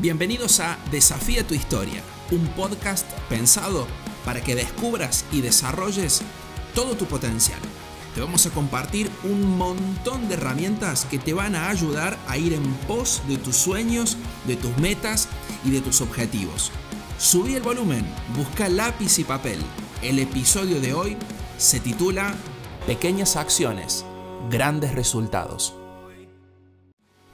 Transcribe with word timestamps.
Bienvenidos 0.00 0.60
a 0.60 0.78
Desafía 0.90 1.46
tu 1.46 1.52
historia, 1.52 2.02
un 2.30 2.46
podcast 2.54 3.06
pensado 3.28 3.86
para 4.24 4.40
que 4.40 4.54
descubras 4.54 5.26
y 5.30 5.42
desarrolles 5.42 6.22
todo 6.74 6.96
tu 6.96 7.04
potencial. 7.04 7.60
Te 8.14 8.22
vamos 8.22 8.46
a 8.46 8.50
compartir 8.50 9.10
un 9.24 9.58
montón 9.58 10.26
de 10.26 10.36
herramientas 10.36 11.04
que 11.04 11.18
te 11.18 11.34
van 11.34 11.54
a 11.54 11.68
ayudar 11.68 12.16
a 12.28 12.38
ir 12.38 12.54
en 12.54 12.62
pos 12.88 13.20
de 13.28 13.36
tus 13.36 13.56
sueños, 13.56 14.16
de 14.46 14.56
tus 14.56 14.74
metas 14.78 15.28
y 15.66 15.70
de 15.70 15.82
tus 15.82 16.00
objetivos. 16.00 16.72
Subí 17.18 17.54
el 17.54 17.62
volumen, 17.62 18.06
busca 18.34 18.70
lápiz 18.70 19.18
y 19.18 19.24
papel. 19.24 19.58
El 20.00 20.18
episodio 20.18 20.80
de 20.80 20.94
hoy 20.94 21.18
se 21.58 21.78
titula 21.78 22.34
Pequeñas 22.86 23.36
acciones, 23.36 24.06
grandes 24.48 24.94
resultados. 24.94 25.74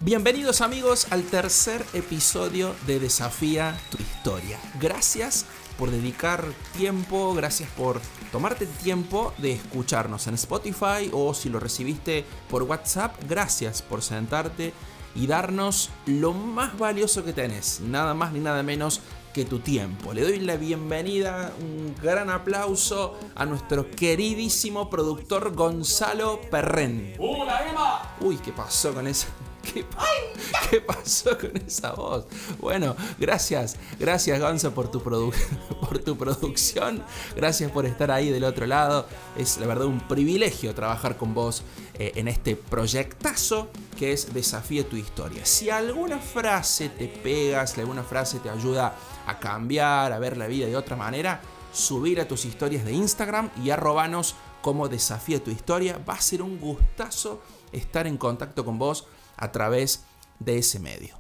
Bienvenidos 0.01 0.61
amigos 0.61 1.07
al 1.11 1.23
tercer 1.23 1.83
episodio 1.95 2.75
de 2.87 3.01
Desafía 3.01 3.81
tu 3.91 3.97
historia. 3.97 4.61
Gracias 4.79 5.47
por 5.79 5.91
dedicar 5.91 6.45
tiempo, 6.77 7.33
gracias 7.33 7.71
por 7.71 8.03
tomarte 8.31 8.67
tiempo 8.67 9.33
de 9.39 9.53
escucharnos 9.53 10.27
en 10.27 10.35
Spotify 10.35 11.09
o 11.13 11.33
si 11.33 11.49
lo 11.49 11.61
recibiste 11.61 12.27
por 12.51 12.65
WhatsApp, 12.65 13.17
gracias 13.27 13.81
por 13.81 14.03
sentarte 14.03 14.75
y 15.15 15.27
darnos 15.27 15.89
lo 16.05 16.35
más 16.35 16.79
valioso 16.79 17.25
que 17.25 17.33
tenés, 17.33 17.81
nada 17.81 18.13
más 18.13 18.35
ni 18.35 18.41
nada 18.41 18.63
menos 18.63 19.01
que 19.33 19.47
tu 19.47 19.61
tiempo. 19.61 20.13
Le 20.13 20.21
doy 20.21 20.41
la 20.41 20.57
bienvenida, 20.57 21.55
un 21.59 21.95
gran 22.03 22.29
aplauso 22.29 23.19
a 23.35 23.47
nuestro 23.47 23.91
queridísimo 23.91 24.91
productor 24.91 25.55
Gonzalo 25.55 26.43
Perren. 26.51 27.15
¡Hola 27.19 27.67
Emma! 27.67 28.17
Uy, 28.21 28.37
¿qué 28.37 28.53
pasó 28.53 28.93
con 28.93 29.07
esa? 29.07 29.29
¿Qué, 29.73 30.81
pasó 30.81 31.37
con 31.39 31.57
esa 31.57 31.93
voz? 31.93 32.27
Bueno, 32.59 32.97
gracias, 33.19 33.77
gracias 33.99 34.41
Gonzo 34.41 34.73
por 34.73 34.91
tu, 34.91 35.01
por 35.81 35.99
tu 35.99 36.17
producción, 36.17 37.03
gracias 37.35 37.71
por 37.71 37.87
estar 37.87 38.11
ahí 38.11 38.31
del 38.31 38.45
otro 38.45 38.67
lado. 38.67 39.07
Es 39.37 39.59
la 39.59 39.67
verdad 39.67 39.87
un 39.87 40.01
privilegio 40.01 40.75
trabajar 40.75 41.17
con 41.17 41.35
vos 41.35 41.63
eh, 41.95 42.13
en 42.17 42.29
este 42.29 42.57
proyectazo 42.57 43.69
que 43.97 44.13
es 44.13 44.33
Desafíe 44.33 44.85
tu 44.85 44.97
historia. 44.97 45.45
Si 45.45 45.71
alguna 45.71 46.19
frase 46.19 46.89
te 46.89 47.09
pega, 47.09 47.67
si 47.67 47.81
alguna 47.81 48.03
frase 48.03 48.39
te 48.39 48.51
ayuda 48.51 48.95
a 49.27 49.39
cambiar, 49.39 50.13
a 50.13 50.19
ver 50.19 50.37
la 50.37 50.47
vida 50.47 50.67
de 50.67 50.77
otra 50.77 50.97
manera, 50.97 51.41
subir 51.73 52.21
a 52.21 52.29
tus 52.29 52.45
historias 52.45 52.85
de 52.85 52.93
Instagram 52.93 53.51
y 53.63 53.71
arrobanos 53.71 54.35
como 54.63 54.89
Desafía 54.89 55.43
tu 55.43 55.51
historia. 55.51 56.01
Va 56.09 56.15
a 56.15 56.21
ser 56.21 56.43
un 56.43 56.59
gustazo 56.59 57.41
estar 57.73 58.07
en 58.07 58.17
contacto 58.17 58.65
con 58.65 58.79
vos 58.79 59.07
a 59.37 59.53
través 59.53 60.05
de 60.39 60.59
ese 60.59 60.79
medio. 60.79 61.19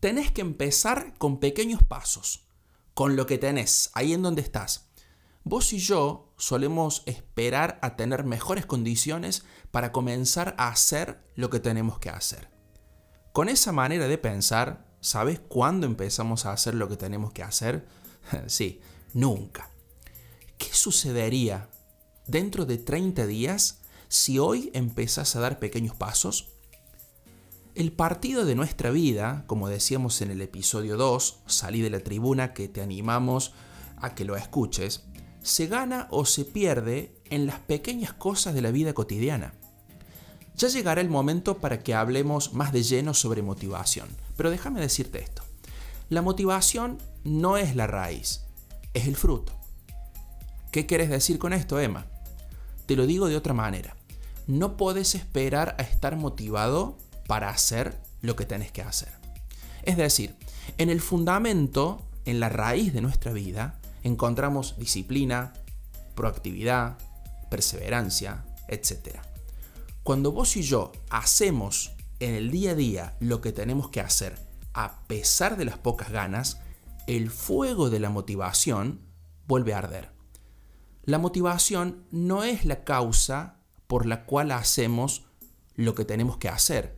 Tenés 0.00 0.30
que 0.30 0.40
empezar 0.40 1.14
con 1.18 1.40
pequeños 1.40 1.82
pasos, 1.82 2.46
con 2.94 3.16
lo 3.16 3.26
que 3.26 3.38
tenés, 3.38 3.90
ahí 3.94 4.12
en 4.12 4.22
donde 4.22 4.42
estás. 4.42 4.88
Vos 5.42 5.72
y 5.72 5.78
yo 5.78 6.32
solemos 6.36 7.02
esperar 7.06 7.78
a 7.80 7.94
tener 7.94 8.24
mejores 8.24 8.66
condiciones 8.66 9.44
para 9.70 9.92
comenzar 9.92 10.54
a 10.58 10.68
hacer 10.68 11.22
lo 11.34 11.50
que 11.50 11.60
tenemos 11.60 11.98
que 11.98 12.10
hacer. 12.10 12.50
Con 13.32 13.48
esa 13.48 13.70
manera 13.70 14.08
de 14.08 14.18
pensar, 14.18 14.86
¿sabes 15.00 15.38
cuándo 15.40 15.86
empezamos 15.86 16.46
a 16.46 16.52
hacer 16.52 16.74
lo 16.74 16.88
que 16.88 16.96
tenemos 16.96 17.32
que 17.32 17.42
hacer? 17.42 17.86
sí, 18.46 18.80
nunca. 19.12 19.70
¿Qué 20.58 20.72
sucedería 20.72 21.68
dentro 22.26 22.66
de 22.66 22.78
30 22.78 23.26
días 23.26 23.82
si 24.08 24.38
hoy 24.38 24.70
empezás 24.74 25.36
a 25.36 25.40
dar 25.40 25.58
pequeños 25.58 25.94
pasos? 25.94 26.55
El 27.76 27.92
partido 27.92 28.46
de 28.46 28.54
nuestra 28.54 28.88
vida, 28.88 29.44
como 29.46 29.68
decíamos 29.68 30.22
en 30.22 30.30
el 30.30 30.40
episodio 30.40 30.96
2, 30.96 31.40
salí 31.44 31.82
de 31.82 31.90
la 31.90 32.00
tribuna 32.00 32.54
que 32.54 32.68
te 32.68 32.80
animamos 32.80 33.52
a 33.98 34.14
que 34.14 34.24
lo 34.24 34.34
escuches, 34.34 35.04
se 35.42 35.66
gana 35.66 36.08
o 36.10 36.24
se 36.24 36.46
pierde 36.46 37.20
en 37.28 37.44
las 37.44 37.58
pequeñas 37.58 38.14
cosas 38.14 38.54
de 38.54 38.62
la 38.62 38.70
vida 38.70 38.94
cotidiana. 38.94 39.52
Ya 40.56 40.68
llegará 40.68 41.02
el 41.02 41.10
momento 41.10 41.58
para 41.58 41.82
que 41.82 41.94
hablemos 41.94 42.54
más 42.54 42.72
de 42.72 42.82
lleno 42.82 43.12
sobre 43.12 43.42
motivación, 43.42 44.08
pero 44.38 44.50
déjame 44.50 44.80
decirte 44.80 45.22
esto. 45.22 45.42
La 46.08 46.22
motivación 46.22 46.96
no 47.24 47.58
es 47.58 47.76
la 47.76 47.86
raíz, 47.86 48.46
es 48.94 49.06
el 49.06 49.16
fruto. 49.16 49.52
¿Qué 50.72 50.86
quieres 50.86 51.10
decir 51.10 51.38
con 51.38 51.52
esto, 51.52 51.78
Emma? 51.78 52.06
Te 52.86 52.96
lo 52.96 53.06
digo 53.06 53.28
de 53.28 53.36
otra 53.36 53.52
manera. 53.52 53.98
No 54.46 54.78
puedes 54.78 55.14
esperar 55.14 55.76
a 55.78 55.82
estar 55.82 56.16
motivado 56.16 56.96
para 57.26 57.50
hacer 57.50 58.00
lo 58.20 58.36
que 58.36 58.46
tenés 58.46 58.72
que 58.72 58.82
hacer. 58.82 59.12
Es 59.82 59.96
decir, 59.96 60.36
en 60.78 60.90
el 60.90 61.00
fundamento, 61.00 62.06
en 62.24 62.40
la 62.40 62.48
raíz 62.48 62.92
de 62.92 63.00
nuestra 63.00 63.32
vida, 63.32 63.80
encontramos 64.02 64.76
disciplina, 64.78 65.52
proactividad, 66.14 66.98
perseverancia, 67.50 68.44
etc. 68.68 69.18
Cuando 70.02 70.32
vos 70.32 70.56
y 70.56 70.62
yo 70.62 70.92
hacemos 71.10 71.92
en 72.20 72.34
el 72.34 72.50
día 72.50 72.72
a 72.72 72.74
día 72.74 73.16
lo 73.20 73.40
que 73.40 73.52
tenemos 73.52 73.90
que 73.90 74.00
hacer, 74.00 74.38
a 74.72 75.06
pesar 75.06 75.56
de 75.56 75.64
las 75.64 75.78
pocas 75.78 76.10
ganas, 76.10 76.58
el 77.06 77.30
fuego 77.30 77.90
de 77.90 78.00
la 78.00 78.10
motivación 78.10 79.00
vuelve 79.46 79.74
a 79.74 79.78
arder. 79.78 80.10
La 81.04 81.18
motivación 81.18 82.04
no 82.10 82.42
es 82.42 82.64
la 82.64 82.82
causa 82.82 83.60
por 83.86 84.06
la 84.06 84.24
cual 84.24 84.50
hacemos 84.50 85.26
lo 85.76 85.94
que 85.94 86.04
tenemos 86.04 86.38
que 86.38 86.48
hacer, 86.48 86.95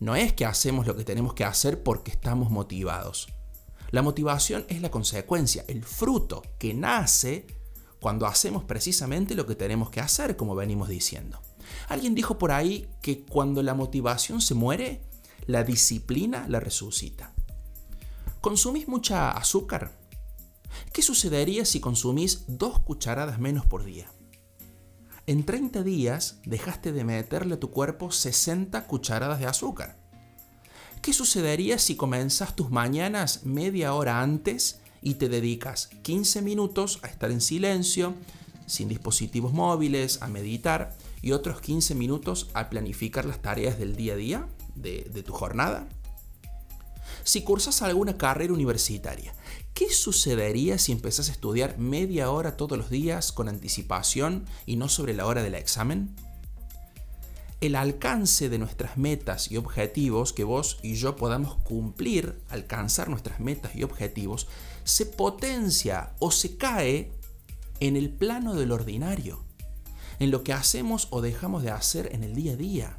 no 0.00 0.16
es 0.16 0.32
que 0.32 0.46
hacemos 0.46 0.86
lo 0.86 0.96
que 0.96 1.04
tenemos 1.04 1.34
que 1.34 1.44
hacer 1.44 1.82
porque 1.82 2.10
estamos 2.10 2.50
motivados. 2.50 3.28
La 3.90 4.02
motivación 4.02 4.64
es 4.68 4.80
la 4.80 4.90
consecuencia, 4.90 5.64
el 5.68 5.84
fruto 5.84 6.42
que 6.58 6.74
nace 6.74 7.46
cuando 8.00 8.26
hacemos 8.26 8.64
precisamente 8.64 9.34
lo 9.34 9.46
que 9.46 9.54
tenemos 9.54 9.90
que 9.90 10.00
hacer, 10.00 10.36
como 10.36 10.54
venimos 10.54 10.88
diciendo. 10.88 11.40
Alguien 11.88 12.14
dijo 12.14 12.38
por 12.38 12.50
ahí 12.50 12.88
que 13.02 13.24
cuando 13.24 13.62
la 13.62 13.74
motivación 13.74 14.40
se 14.40 14.54
muere, 14.54 15.02
la 15.46 15.64
disciplina 15.64 16.46
la 16.48 16.60
resucita. 16.60 17.34
¿Consumís 18.40 18.88
mucha 18.88 19.30
azúcar? 19.30 19.98
¿Qué 20.92 21.02
sucedería 21.02 21.64
si 21.64 21.80
consumís 21.80 22.44
dos 22.46 22.78
cucharadas 22.78 23.38
menos 23.38 23.66
por 23.66 23.84
día? 23.84 24.10
En 25.30 25.44
30 25.44 25.84
días 25.84 26.40
dejaste 26.44 26.90
de 26.90 27.04
meterle 27.04 27.54
a 27.54 27.60
tu 27.60 27.70
cuerpo 27.70 28.10
60 28.10 28.88
cucharadas 28.88 29.38
de 29.38 29.46
azúcar. 29.46 29.96
¿Qué 31.02 31.12
sucedería 31.12 31.78
si 31.78 31.94
comenzas 31.94 32.56
tus 32.56 32.72
mañanas 32.72 33.46
media 33.46 33.94
hora 33.94 34.22
antes 34.22 34.80
y 35.00 35.14
te 35.14 35.28
dedicas 35.28 35.86
15 36.02 36.42
minutos 36.42 36.98
a 37.04 37.06
estar 37.06 37.30
en 37.30 37.40
silencio, 37.40 38.14
sin 38.66 38.88
dispositivos 38.88 39.52
móviles, 39.52 40.20
a 40.20 40.26
meditar 40.26 40.96
y 41.22 41.30
otros 41.30 41.60
15 41.60 41.94
minutos 41.94 42.50
a 42.52 42.68
planificar 42.68 43.24
las 43.24 43.40
tareas 43.40 43.78
del 43.78 43.94
día 43.94 44.14
a 44.14 44.16
día 44.16 44.48
de, 44.74 45.08
de 45.14 45.22
tu 45.22 45.32
jornada? 45.32 45.88
Si 47.24 47.42
cursas 47.42 47.82
alguna 47.82 48.16
carrera 48.16 48.52
universitaria, 48.52 49.34
¿qué 49.74 49.90
sucedería 49.90 50.78
si 50.78 50.92
empezás 50.92 51.28
a 51.28 51.32
estudiar 51.32 51.78
media 51.78 52.30
hora 52.30 52.56
todos 52.56 52.78
los 52.78 52.90
días 52.90 53.32
con 53.32 53.48
anticipación 53.48 54.46
y 54.66 54.76
no 54.76 54.88
sobre 54.88 55.14
la 55.14 55.26
hora 55.26 55.42
del 55.42 55.54
examen? 55.54 56.14
El 57.60 57.76
alcance 57.76 58.48
de 58.48 58.58
nuestras 58.58 58.96
metas 58.96 59.50
y 59.50 59.58
objetivos, 59.58 60.32
que 60.32 60.44
vos 60.44 60.78
y 60.82 60.94
yo 60.94 61.16
podamos 61.16 61.56
cumplir, 61.56 62.40
alcanzar 62.48 63.10
nuestras 63.10 63.38
metas 63.38 63.76
y 63.76 63.82
objetivos, 63.82 64.46
se 64.84 65.04
potencia 65.04 66.14
o 66.20 66.30
se 66.30 66.56
cae 66.56 67.12
en 67.80 67.96
el 67.96 68.10
plano 68.10 68.54
del 68.54 68.72
ordinario, 68.72 69.44
en 70.20 70.30
lo 70.30 70.42
que 70.42 70.54
hacemos 70.54 71.08
o 71.10 71.20
dejamos 71.20 71.62
de 71.62 71.70
hacer 71.70 72.14
en 72.14 72.24
el 72.24 72.34
día 72.34 72.52
a 72.52 72.56
día. 72.56 72.96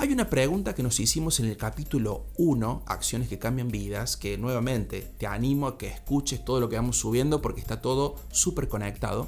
Hay 0.00 0.12
una 0.12 0.30
pregunta 0.30 0.76
que 0.76 0.84
nos 0.84 1.00
hicimos 1.00 1.40
en 1.40 1.46
el 1.46 1.56
capítulo 1.56 2.26
1, 2.36 2.84
Acciones 2.86 3.28
que 3.28 3.40
cambian 3.40 3.66
vidas, 3.66 4.16
que 4.16 4.38
nuevamente 4.38 5.02
te 5.18 5.26
animo 5.26 5.66
a 5.66 5.76
que 5.76 5.88
escuches 5.88 6.44
todo 6.44 6.60
lo 6.60 6.68
que 6.68 6.76
vamos 6.76 6.98
subiendo 6.98 7.42
porque 7.42 7.60
está 7.60 7.82
todo 7.82 8.14
súper 8.30 8.68
conectado. 8.68 9.26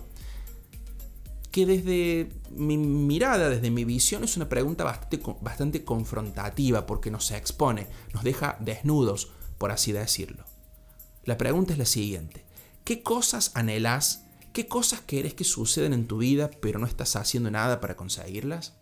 Que 1.51 1.67
desde 1.67 2.29
mi 2.53 2.77
mirada, 2.77 3.49
desde 3.49 3.73
mi 3.73 3.85
visión, 3.85 4.23
es 4.23 4.37
una 4.37 4.49
pregunta 4.49 4.85
bastante, 4.85 5.21
bastante 5.41 5.85
confrontativa 5.85 6.87
porque 6.87 7.11
nos 7.11 7.33
expone, 7.33 7.89
nos 8.15 8.23
deja 8.23 8.57
desnudos, 8.61 9.33
por 9.59 9.73
así 9.73 9.91
decirlo. 9.91 10.45
La 11.25 11.37
pregunta 11.37 11.73
es 11.73 11.81
la 11.81 11.85
siguiente. 11.85 12.45
¿Qué 12.85 13.03
cosas 13.03 13.51
anhelas? 13.55 14.23
¿Qué 14.53 14.69
cosas 14.69 15.01
querés 15.01 15.35
que 15.35 15.43
suceden 15.43 15.93
en 15.93 16.07
tu 16.07 16.19
vida 16.19 16.49
pero 16.63 16.79
no 16.79 16.87
estás 16.87 17.17
haciendo 17.17 17.51
nada 17.51 17.81
para 17.81 17.97
conseguirlas? 17.97 18.80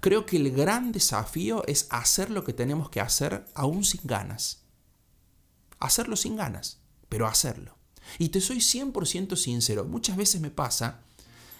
Creo 0.00 0.26
que 0.26 0.36
el 0.36 0.50
gran 0.52 0.92
desafío 0.92 1.64
es 1.66 1.86
hacer 1.90 2.30
lo 2.30 2.44
que 2.44 2.52
tenemos 2.52 2.90
que 2.90 3.00
hacer 3.00 3.46
aún 3.54 3.84
sin 3.84 4.00
ganas. 4.04 4.64
Hacerlo 5.80 6.16
sin 6.16 6.36
ganas, 6.36 6.80
pero 7.08 7.26
hacerlo. 7.26 7.76
Y 8.18 8.28
te 8.28 8.40
soy 8.40 8.58
100% 8.58 9.36
sincero, 9.36 9.84
muchas 9.84 10.16
veces 10.16 10.40
me 10.40 10.50
pasa, 10.50 11.00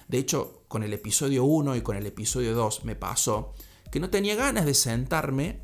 de 0.08 0.18
hecho 0.18 0.64
con 0.68 0.82
el 0.82 0.92
episodio 0.92 1.44
1 1.44 1.76
y 1.76 1.82
con 1.82 1.96
el 1.96 2.06
episodio 2.06 2.54
2 2.54 2.84
me 2.84 2.96
pasó, 2.96 3.54
que 3.90 4.00
no 4.00 4.10
tenía 4.10 4.34
ganas 4.34 4.66
de 4.66 4.74
sentarme 4.74 5.60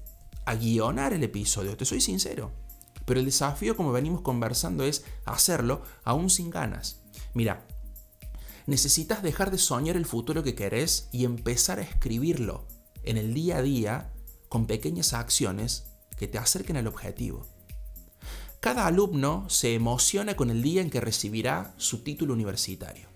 a 0.46 0.54
guionar 0.54 1.12
el 1.12 1.22
episodio, 1.22 1.76
te 1.76 1.84
soy 1.84 2.00
sincero. 2.00 2.52
Pero 3.04 3.20
el 3.20 3.26
desafío, 3.26 3.76
como 3.76 3.92
venimos 3.92 4.20
conversando, 4.20 4.84
es 4.84 5.04
hacerlo 5.24 5.82
aún 6.04 6.30
sin 6.30 6.50
ganas. 6.50 7.00
Mira, 7.34 7.66
necesitas 8.66 9.22
dejar 9.22 9.50
de 9.50 9.58
soñar 9.58 9.96
el 9.96 10.06
futuro 10.06 10.42
que 10.42 10.54
querés 10.54 11.08
y 11.12 11.24
empezar 11.24 11.78
a 11.78 11.82
escribirlo 11.82 12.66
en 13.02 13.16
el 13.16 13.34
día 13.34 13.58
a 13.58 13.62
día 13.62 14.12
con 14.48 14.66
pequeñas 14.66 15.12
acciones 15.14 15.86
que 16.16 16.28
te 16.28 16.38
acerquen 16.38 16.76
al 16.76 16.86
objetivo. 16.86 17.46
Cada 18.60 18.86
alumno 18.86 19.48
se 19.48 19.74
emociona 19.74 20.36
con 20.36 20.50
el 20.50 20.60
día 20.60 20.82
en 20.82 20.90
que 20.90 21.00
recibirá 21.00 21.74
su 21.78 22.02
título 22.02 22.34
universitario. 22.34 23.08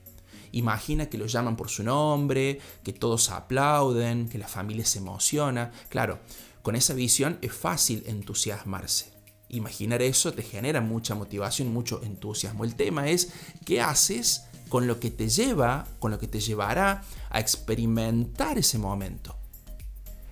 Imagina 0.53 1.07
que 1.07 1.19
lo 1.19 1.27
llaman 1.27 1.57
por 1.57 1.69
su 1.69 1.83
nombre, 1.83 2.61
que 2.83 2.93
todos 2.93 3.29
aplauden, 3.31 4.29
que 4.29 4.39
la 4.39 4.49
familia 4.49 4.87
se 4.87 5.01
emociona. 5.01 5.73
Claro, 5.89 6.21
con 6.63 6.77
esa 6.77 6.95
visión 6.95 7.39
es 7.43 7.53
fácil 7.53 8.05
entusiasmarse. 8.07 9.13
Imaginar 9.49 10.01
eso 10.01 10.33
te 10.33 10.43
genera 10.43 10.81
mucha 10.81 11.15
motivación, 11.15 11.73
mucho 11.73 12.03
entusiasmo. 12.03 12.65
El 12.65 12.75
tema 12.77 13.09
es 13.09 13.33
qué 13.67 13.83
haces 13.83 14.45
con 14.75 14.89
lo 14.89 14.99
que 14.99 15.13
te 15.13 15.29
lleva, 15.29 15.87
con 16.01 16.11
lo 16.11 16.19
que 16.19 16.27
te 16.27 16.41
llevará 16.41 17.05
a 17.31 17.39
experimentar 17.39 18.59
ese 18.59 18.77
momento. 18.77 19.37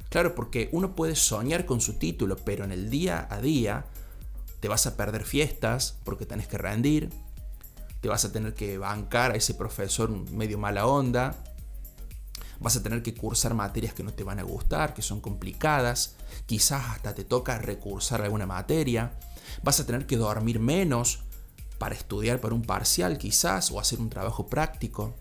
Claro, 0.08 0.34
porque 0.34 0.68
uno 0.72 0.96
puede 0.96 1.14
soñar 1.14 1.64
con 1.64 1.80
su 1.80 1.92
título, 1.92 2.34
pero 2.34 2.64
en 2.64 2.72
el 2.72 2.90
día 2.90 3.28
a 3.30 3.40
día 3.40 3.86
te 4.58 4.66
vas 4.66 4.88
a 4.88 4.96
perder 4.96 5.22
fiestas 5.22 5.96
porque 6.02 6.26
tenés 6.26 6.48
que 6.48 6.58
rendir, 6.58 7.10
te 8.00 8.08
vas 8.08 8.24
a 8.24 8.32
tener 8.32 8.52
que 8.52 8.78
bancar 8.78 9.30
a 9.30 9.36
ese 9.36 9.54
profesor 9.54 10.10
medio 10.32 10.58
mala 10.58 10.88
onda, 10.88 11.36
vas 12.58 12.74
a 12.74 12.82
tener 12.82 13.00
que 13.04 13.14
cursar 13.14 13.54
materias 13.54 13.94
que 13.94 14.02
no 14.02 14.12
te 14.12 14.24
van 14.24 14.40
a 14.40 14.42
gustar, 14.42 14.92
que 14.92 15.02
son 15.02 15.20
complicadas, 15.20 16.16
quizás 16.46 16.84
hasta 16.86 17.14
te 17.14 17.22
toca 17.22 17.58
recursar 17.58 18.22
alguna 18.22 18.46
materia, 18.46 19.12
vas 19.62 19.78
a 19.78 19.86
tener 19.86 20.04
que 20.04 20.16
dormir 20.16 20.58
menos 20.58 21.26
para 21.82 21.96
estudiar 21.96 22.40
para 22.40 22.54
un 22.54 22.62
parcial 22.62 23.18
quizás 23.18 23.72
o 23.72 23.80
hacer 23.80 23.98
un 23.98 24.08
trabajo 24.08 24.46
práctico. 24.46 25.16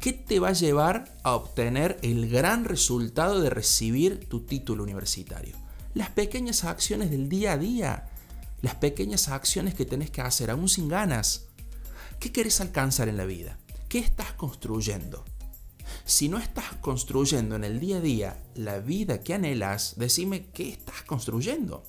¿Qué 0.00 0.12
te 0.12 0.40
va 0.40 0.48
a 0.48 0.54
llevar 0.54 1.04
a 1.22 1.36
obtener 1.36 2.00
el 2.02 2.28
gran 2.28 2.64
resultado 2.64 3.40
de 3.40 3.48
recibir 3.48 4.28
tu 4.28 4.40
título 4.40 4.82
universitario? 4.82 5.54
Las 5.94 6.10
pequeñas 6.10 6.64
acciones 6.64 7.12
del 7.12 7.28
día 7.28 7.52
a 7.52 7.58
día, 7.58 8.08
las 8.60 8.74
pequeñas 8.74 9.28
acciones 9.28 9.74
que 9.74 9.86
tenés 9.86 10.10
que 10.10 10.20
hacer 10.20 10.50
aún 10.50 10.68
sin 10.68 10.88
ganas. 10.88 11.46
¿Qué 12.18 12.32
querés 12.32 12.60
alcanzar 12.60 13.08
en 13.08 13.18
la 13.18 13.24
vida? 13.24 13.56
¿Qué 13.88 14.00
estás 14.00 14.32
construyendo? 14.32 15.24
Si 16.06 16.28
no 16.28 16.38
estás 16.38 16.74
construyendo 16.80 17.54
en 17.54 17.62
el 17.62 17.78
día 17.78 17.98
a 17.98 18.00
día 18.00 18.42
la 18.56 18.80
vida 18.80 19.20
que 19.20 19.34
anhelas, 19.34 19.94
decime 19.96 20.46
qué 20.50 20.70
estás 20.70 21.02
construyendo. 21.02 21.84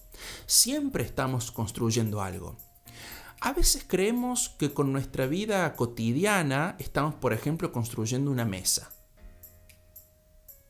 Siempre 0.45 1.03
estamos 1.03 1.51
construyendo 1.51 2.21
algo. 2.21 2.68
A 3.41 3.53
veces 3.53 3.85
creemos 3.87 4.49
que 4.49 4.73
con 4.73 4.91
nuestra 4.91 5.25
vida 5.25 5.73
cotidiana 5.75 6.75
estamos, 6.77 7.15
por 7.15 7.31
ejemplo, 7.31 7.71
construyendo 7.71 8.31
una 8.31 8.43
mesa. 8.43 8.91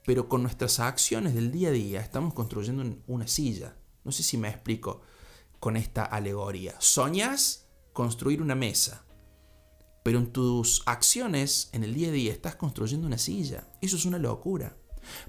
Pero 0.05 0.29
con 0.29 0.43
nuestras 0.43 0.79
acciones 0.79 1.33
del 1.33 1.51
día 1.51 1.69
a 1.69 1.71
día 1.71 2.01
estamos 2.01 2.33
construyendo 2.33 2.83
una 3.07 3.27
silla. 3.27 3.75
No 4.03 4.11
sé 4.11 4.21
si 4.21 4.37
me 4.37 4.49
explico 4.49 5.01
con 5.59 5.77
esta 5.77 6.03
alegoría. 6.03 6.75
Soñas 6.79 7.67
construir 7.91 8.41
una 8.41 8.55
mesa, 8.55 9.03
pero 10.03 10.19
en 10.19 10.31
tus 10.31 10.83
acciones 10.85 11.69
en 11.73 11.83
el 11.83 11.93
día 11.93 12.09
a 12.09 12.11
día 12.11 12.31
estás 12.31 12.55
construyendo 12.55 13.07
una 13.07 13.17
silla. 13.17 13.67
Eso 13.81 13.95
es 13.95 14.05
una 14.05 14.19
locura. 14.19 14.77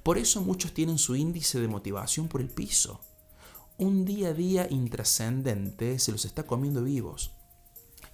Por 0.02 0.19
eso 0.19 0.42
muchos 0.42 0.75
tienen 0.75 0.98
su 0.98 1.16
índice 1.16 1.58
de 1.58 1.69
motivación 1.69 2.28
por 2.28 2.40
el 2.42 2.50
piso. 2.50 3.00
Un 3.81 4.05
día 4.05 4.29
a 4.29 4.35
día 4.35 4.67
intrascendente 4.69 5.99
se 5.99 6.12
los 6.12 6.27
está 6.27 6.43
comiendo 6.43 6.85
vivos. 6.85 7.31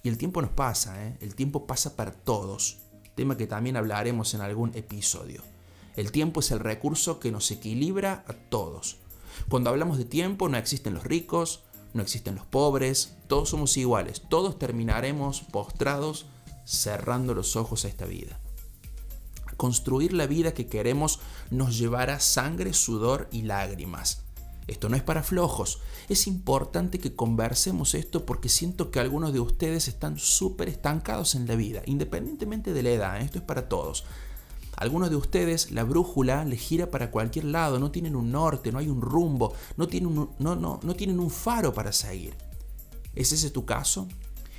Y 0.01 0.07
el 0.07 0.17
tiempo 0.17 0.41
nos 0.41 0.51
pasa, 0.51 1.05
¿eh? 1.05 1.17
el 1.19 1.35
tiempo 1.35 1.67
pasa 1.67 1.97
para 1.97 2.13
todos, 2.13 2.77
tema 3.15 3.35
que 3.35 3.47
también 3.47 3.75
hablaremos 3.75 4.33
en 4.33 4.39
algún 4.39 4.73
episodio. 4.75 5.43
El 5.97 6.13
tiempo 6.13 6.39
es 6.39 6.51
el 6.51 6.61
recurso 6.61 7.19
que 7.19 7.33
nos 7.33 7.51
equilibra 7.51 8.23
a 8.29 8.33
todos. 8.33 8.95
Cuando 9.49 9.69
hablamos 9.69 9.97
de 9.97 10.05
tiempo 10.05 10.47
no 10.47 10.55
existen 10.55 10.93
los 10.93 11.03
ricos, 11.03 11.65
no 11.93 12.01
existen 12.01 12.35
los 12.35 12.45
pobres, 12.45 13.17
todos 13.27 13.49
somos 13.49 13.75
iguales, 13.75 14.21
todos 14.29 14.57
terminaremos 14.57 15.41
postrados 15.41 16.27
cerrando 16.63 17.33
los 17.33 17.57
ojos 17.57 17.83
a 17.83 17.89
esta 17.89 18.05
vida. 18.05 18.39
Construir 19.57 20.13
la 20.13 20.27
vida 20.27 20.53
que 20.53 20.67
queremos 20.67 21.19
nos 21.51 21.77
llevará 21.77 22.21
sangre, 22.21 22.71
sudor 22.71 23.27
y 23.33 23.41
lágrimas. 23.41 24.26
Esto 24.67 24.89
no 24.89 24.97
es 24.97 25.03
para 25.03 25.23
flojos. 25.23 25.79
Es 26.09 26.27
importante 26.27 26.99
que 26.99 27.15
conversemos 27.15 27.95
esto 27.95 28.25
porque 28.25 28.49
siento 28.49 28.91
que 28.91 28.99
algunos 28.99 29.33
de 29.33 29.39
ustedes 29.39 29.87
están 29.87 30.19
súper 30.19 30.67
estancados 30.67 31.35
en 31.35 31.47
la 31.47 31.55
vida, 31.55 31.81
independientemente 31.85 32.73
de 32.73 32.83
la 32.83 32.89
edad. 32.89 33.21
¿eh? 33.21 33.25
Esto 33.25 33.39
es 33.39 33.45
para 33.45 33.69
todos. 33.69 34.03
Algunos 34.75 35.09
de 35.09 35.15
ustedes 35.15 35.71
la 35.71 35.83
brújula 35.83 36.45
les 36.45 36.59
gira 36.59 36.91
para 36.91 37.09
cualquier 37.09 37.45
lado, 37.45 37.79
no 37.79 37.89
tienen 37.89 38.15
un 38.15 38.31
norte, 38.31 38.71
no 38.71 38.77
hay 38.77 38.89
un 38.89 39.01
rumbo, 39.01 39.53
no 39.75 39.87
tienen 39.87 40.15
un, 40.15 40.29
no, 40.37 40.55
no, 40.55 40.79
no 40.83 40.95
tienen 40.95 41.19
un 41.19 41.31
faro 41.31 41.73
para 41.73 41.91
seguir. 41.91 42.35
¿Es 43.15 43.31
ese 43.31 43.49
tu 43.49 43.65
caso? 43.65 44.07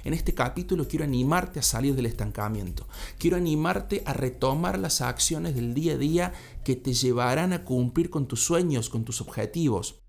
En 0.04 0.14
este 0.14 0.34
capítulo 0.34 0.86
quiero 0.86 1.04
animarte 1.04 1.58
a 1.58 1.62
salir 1.62 1.94
del 1.94 2.06
estancamiento. 2.06 2.86
Quiero 3.18 3.36
animarte 3.36 4.02
a 4.06 4.12
retomar 4.12 4.78
las 4.78 5.00
acciones 5.00 5.54
del 5.54 5.74
día 5.74 5.94
a 5.94 5.98
día 5.98 6.32
que 6.64 6.76
te 6.76 6.92
llevarán 6.92 7.52
a 7.52 7.64
cumplir 7.64 8.10
con 8.10 8.28
tus 8.28 8.44
sueños, 8.44 8.88
con 8.88 9.04
tus 9.04 9.20
objetivos. 9.20 10.02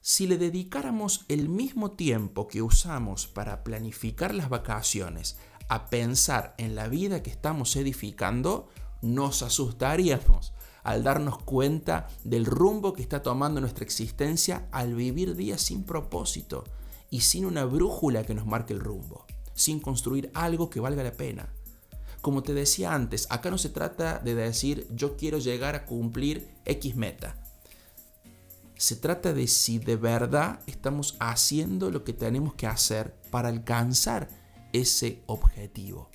Si 0.00 0.26
le 0.26 0.38
dedicáramos 0.38 1.24
el 1.28 1.48
mismo 1.48 1.92
tiempo 1.92 2.48
que 2.48 2.62
usamos 2.62 3.26
para 3.26 3.62
planificar 3.62 4.34
las 4.34 4.48
vacaciones 4.48 5.38
a 5.68 5.90
pensar 5.90 6.54
en 6.58 6.74
la 6.74 6.88
vida 6.88 7.22
que 7.22 7.30
estamos 7.30 7.76
edificando, 7.76 8.68
nos 9.02 9.42
asustaríamos 9.42 10.54
al 10.82 11.04
darnos 11.04 11.38
cuenta 11.42 12.08
del 12.24 12.46
rumbo 12.46 12.94
que 12.94 13.02
está 13.02 13.22
tomando 13.22 13.60
nuestra 13.60 13.84
existencia 13.84 14.66
al 14.72 14.94
vivir 14.94 15.36
días 15.36 15.60
sin 15.60 15.84
propósito 15.84 16.64
y 17.10 17.20
sin 17.20 17.46
una 17.46 17.64
brújula 17.64 18.24
que 18.24 18.34
nos 18.34 18.46
marque 18.46 18.72
el 18.72 18.80
rumbo, 18.80 19.26
sin 19.54 19.80
construir 19.80 20.30
algo 20.34 20.70
que 20.70 20.80
valga 20.80 21.02
la 21.02 21.12
pena. 21.12 21.52
Como 22.20 22.42
te 22.42 22.54
decía 22.54 22.94
antes, 22.94 23.26
acá 23.30 23.50
no 23.50 23.58
se 23.58 23.68
trata 23.68 24.18
de 24.18 24.34
decir 24.34 24.86
yo 24.90 25.16
quiero 25.16 25.38
llegar 25.38 25.74
a 25.74 25.86
cumplir 25.86 26.48
X 26.64 26.96
meta. 26.96 27.36
Se 28.76 28.96
trata 28.96 29.32
de 29.32 29.46
si 29.46 29.78
de 29.78 29.96
verdad 29.96 30.60
estamos 30.66 31.16
haciendo 31.18 31.90
lo 31.90 32.04
que 32.04 32.12
tenemos 32.12 32.54
que 32.54 32.66
hacer 32.66 33.14
para 33.30 33.48
alcanzar 33.48 34.28
ese 34.72 35.22
objetivo? 35.26 36.10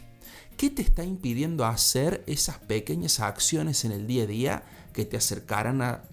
¿Qué 0.57 0.69
te 0.69 0.81
está 0.81 1.03
impidiendo 1.03 1.65
hacer 1.65 2.23
esas 2.27 2.59
pequeñas 2.59 3.19
acciones 3.19 3.85
en 3.85 3.91
el 3.91 4.07
día 4.07 4.23
a 4.23 4.27
día 4.27 4.63
que 4.93 5.05
te 5.05 5.17
acercarán 5.17 5.81
a 5.81 6.03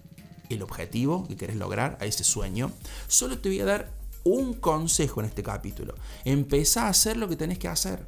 el 0.49 0.63
objetivo 0.63 1.27
que 1.27 1.35
quieres 1.35 1.57
lograr, 1.57 1.97
a 2.01 2.05
ese 2.05 2.23
sueño? 2.23 2.71
Solo 3.07 3.39
te 3.39 3.49
voy 3.49 3.59
a 3.59 3.65
dar 3.65 3.91
un 4.23 4.53
consejo 4.53 5.19
en 5.21 5.27
este 5.27 5.43
capítulo. 5.43 5.95
Empieza 6.25 6.85
a 6.85 6.89
hacer 6.89 7.17
lo 7.17 7.27
que 7.27 7.35
tenés 7.35 7.59
que 7.59 7.67
hacer. 7.67 8.05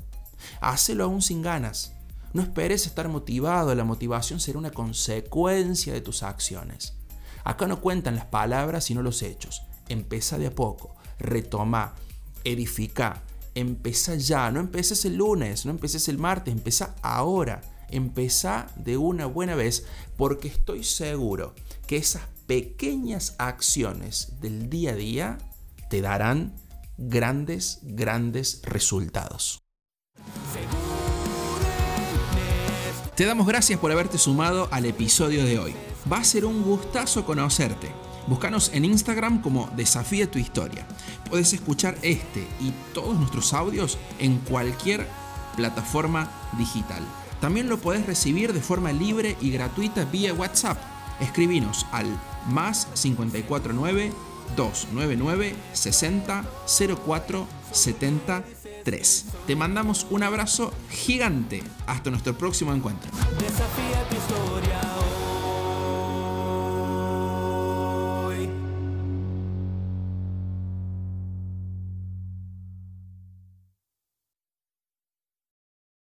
Hacelo 0.62 1.06
aún 1.06 1.22
sin 1.22 1.42
ganas. 1.42 1.94
No 2.34 2.42
esperes 2.42 2.88
estar 2.88 3.08
motivado, 3.10 3.76
la 3.76 3.84
motivación 3.84 4.40
será 4.40 4.58
una 4.58 4.72
consecuencia 4.72 5.94
de 5.94 6.02
tus 6.02 6.24
acciones. 6.24 6.94
Acá 7.44 7.68
no 7.68 7.82
cuentan 7.82 8.16
las 8.16 8.26
palabras 8.26 8.86
sino 8.86 9.02
los 9.02 9.22
hechos. 9.22 9.64
Empieza 9.90 10.38
de 10.38 10.48
a 10.48 10.52
poco, 10.56 10.96
retoma, 11.20 11.94
edifica, 12.44 13.22
Empezá 13.56 14.16
ya, 14.16 14.50
no 14.50 14.60
empeces 14.60 15.06
el 15.06 15.18
lunes, 15.18 15.66
no 15.66 15.72
empeces 15.72 16.08
el 16.08 16.18
martes, 16.18 16.54
empezá 16.54 16.96
ahora. 17.02 17.62
Empezá 17.90 18.66
de 18.76 18.98
una 18.98 19.28
buena 19.28 19.54
vez 19.54 19.86
porque 20.18 20.48
estoy 20.48 20.84
seguro 20.84 21.54
que 21.86 21.98
esas 21.98 22.24
pequeñas 22.48 23.36
acciones 23.38 24.34
del 24.42 24.70
día 24.72 24.92
a 24.92 24.96
día 24.96 25.38
te 25.94 26.02
darán 26.02 26.56
grandes, 26.98 27.78
grandes 27.84 28.64
resultados. 28.64 29.62
Te 33.16 33.28
damos 33.28 33.46
gracias 33.46 33.80
por 33.80 33.92
haberte 33.92 34.18
sumado 34.18 34.68
al 34.72 34.86
episodio 34.86 35.46
de 35.46 35.60
hoy. 35.60 35.76
Va 36.12 36.18
a 36.18 36.24
ser 36.24 36.46
un 36.46 36.64
gustazo 36.64 37.28
conocerte. 37.28 37.92
Búscanos 38.26 38.72
en 38.74 38.86
Instagram 38.86 39.44
como 39.44 39.70
Desafía 39.76 40.32
tu 40.32 40.40
Historia. 40.40 40.88
Puedes 41.30 41.54
escuchar 41.54 41.96
este 42.02 42.48
y 42.60 42.74
todos 42.96 43.16
nuestros 43.16 43.54
audios 43.54 44.00
en 44.18 44.40
cualquier 44.40 45.06
plataforma 45.56 46.28
digital. 46.58 47.04
También 47.40 47.70
lo 47.70 47.78
puedes 47.78 48.08
recibir 48.08 48.52
de 48.52 48.62
forma 48.62 48.92
libre 48.92 49.38
y 49.42 49.52
gratuita 49.52 50.06
vía 50.06 50.34
WhatsApp. 50.34 50.80
Escribinos 51.20 51.86
al 51.92 52.08
más 52.48 52.88
549 53.00 54.33
299 54.56 55.56
60 55.74 56.44
04 57.06 57.48
73. 57.72 59.26
Te 59.48 59.56
mandamos 59.56 60.08
un 60.10 60.24
abrazo 60.24 60.74
gigante. 60.90 61.64
Hasta 61.88 62.10
nuestro 62.10 62.38
próximo 62.38 62.74
encuentro. 62.74 63.10
Desafía 63.40 64.08
tu 64.10 64.16
historia. 64.16 65.03